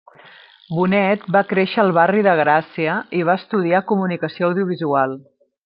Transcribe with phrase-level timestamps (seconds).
[0.77, 5.19] Bonet va créixer al barri de Gràcia i va estudiar Comunicació Audiovisual.